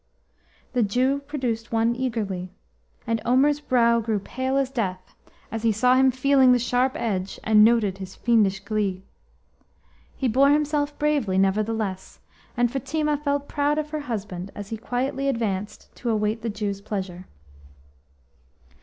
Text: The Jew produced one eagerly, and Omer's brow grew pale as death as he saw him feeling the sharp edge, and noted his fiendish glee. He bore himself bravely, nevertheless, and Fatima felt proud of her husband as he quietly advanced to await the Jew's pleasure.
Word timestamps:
The 0.73 0.81
Jew 0.81 1.19
produced 1.19 1.71
one 1.71 1.95
eagerly, 1.95 2.49
and 3.05 3.21
Omer's 3.23 3.59
brow 3.59 3.99
grew 3.99 4.17
pale 4.17 4.57
as 4.57 4.71
death 4.71 5.13
as 5.51 5.61
he 5.61 5.71
saw 5.71 5.93
him 5.93 6.09
feeling 6.09 6.53
the 6.53 6.57
sharp 6.57 6.93
edge, 6.95 7.39
and 7.43 7.63
noted 7.63 7.99
his 7.99 8.15
fiendish 8.15 8.61
glee. 8.61 9.03
He 10.17 10.27
bore 10.27 10.49
himself 10.49 10.97
bravely, 10.97 11.37
nevertheless, 11.37 12.19
and 12.57 12.71
Fatima 12.71 13.15
felt 13.15 13.47
proud 13.47 13.77
of 13.77 13.91
her 13.91 13.99
husband 14.09 14.49
as 14.55 14.69
he 14.69 14.75
quietly 14.77 15.27
advanced 15.27 15.93
to 15.97 16.09
await 16.09 16.41
the 16.41 16.49
Jew's 16.49 16.81
pleasure. 16.81 17.27